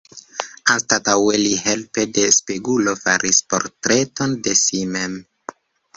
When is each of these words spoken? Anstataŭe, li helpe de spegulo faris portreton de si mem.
Anstataŭe, 0.75 1.35
li 1.41 1.51
helpe 1.65 2.07
de 2.15 2.25
spegulo 2.37 2.97
faris 3.03 3.43
portreton 3.55 4.37
de 4.49 4.57
si 4.63 4.85
mem. 4.97 5.21